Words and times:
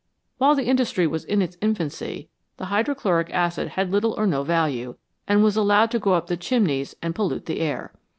While 0.39 0.55
the 0.55 0.65
industry 0.65 1.05
was 1.05 1.23
in 1.25 1.43
its 1.43 1.57
infancy 1.61 2.27
the 2.57 2.65
hydrochloric 2.73 3.29
acid 3.29 3.67
had 3.67 3.91
little 3.91 4.13
or 4.13 4.25
no 4.25 4.41
value, 4.43 4.95
and 5.27 5.43
was 5.43 5.55
allowed 5.55 5.91
to 5.91 5.99
go 5.99 6.13
up 6.15 6.25
the 6.25 6.37
chimneys 6.37 6.95
and 7.03 7.13
pollute 7.13 7.45
the 7.45 7.59
air. 7.59 7.93